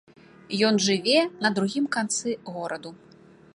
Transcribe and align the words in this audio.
Ён 0.69 0.79
жыве 0.85 1.19
на 1.45 1.53
другім 1.59 1.85
канцы 1.99 2.29
гораду. 2.55 2.95